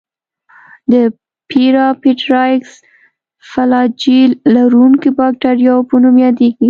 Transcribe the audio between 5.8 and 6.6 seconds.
په نوم یادیږي.